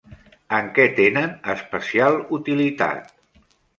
[0.59, 3.13] En què tenen especial utilitat?